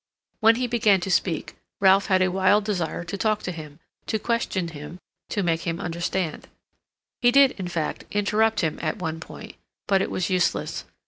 When 0.39 0.55
he 0.55 0.65
began 0.65 0.99
to 1.01 1.11
speak 1.11 1.57
Ralph 1.79 2.07
had 2.07 2.23
a 2.23 2.31
wild 2.31 2.63
desire 2.65 3.03
to 3.03 3.17
talk 3.19 3.43
to 3.43 3.51
him; 3.51 3.79
to 4.07 4.17
question 4.17 4.69
him; 4.69 4.97
to 5.29 5.43
make 5.43 5.61
him 5.61 5.79
understand. 5.79 6.47
He 7.21 7.29
did, 7.29 7.51
in 7.51 7.67
fact, 7.67 8.05
interrupt 8.09 8.61
him 8.61 8.79
at 8.81 8.97
one 8.97 9.19
point; 9.19 9.57
but 9.85 10.01
it 10.01 10.09
was 10.09 10.27
useless. 10.27 10.85